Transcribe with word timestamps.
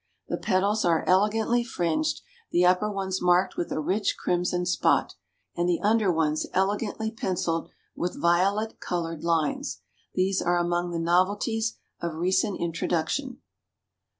The 0.29 0.37
petals 0.37 0.83
are 0.83 1.05
elegantly 1.07 1.63
fringed, 1.63 2.21
the 2.49 2.65
upper 2.65 2.89
ones 2.91 3.21
marked 3.21 3.55
with 3.55 3.71
a 3.71 3.79
rich 3.79 4.17
crimson 4.17 4.65
spot, 4.65 5.13
and 5.55 5.69
the 5.69 5.79
under 5.81 6.11
ones 6.11 6.47
elegantly 6.55 7.11
penciled 7.11 7.69
with 7.95 8.19
violet 8.19 8.79
colored 8.79 9.23
lines. 9.23 9.81
These 10.15 10.41
are 10.41 10.57
among 10.57 10.89
the 10.89 10.97
novelties 10.97 11.77
of 11.99 12.15
recent 12.15 12.59
introduction. 12.59 13.41